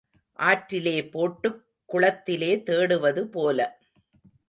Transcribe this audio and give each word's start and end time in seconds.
ஆற்றிலே 0.39 1.09
போட்டுக் 1.11 1.65
குளத்திலே 1.85 2.55
தேடுவது 2.65 3.21
போல. 3.23 3.79